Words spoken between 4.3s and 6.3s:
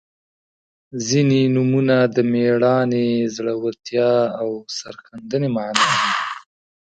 او سرښندنې معنا لري.